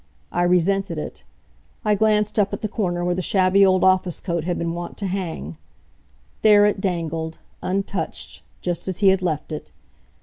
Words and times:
I 0.31 0.41
resented 0.41 0.97
it. 0.97 1.23
I 1.85 1.93
glanced 1.93 2.39
up 2.39 2.53
at 2.53 2.61
the 2.61 2.67
corner 2.67 3.05
where 3.05 3.13
the 3.13 3.21
shabby 3.21 3.63
old 3.63 3.83
office 3.83 4.19
coat 4.19 4.45
had 4.45 4.57
been 4.57 4.73
wont 4.73 4.97
to 4.97 5.05
hang. 5.05 5.59
There 6.41 6.65
it 6.65 6.81
dangled, 6.81 7.37
untouched, 7.61 8.41
just 8.61 8.87
as 8.87 8.97
he 8.97 9.09
had 9.09 9.21
left 9.21 9.51
it. 9.51 9.69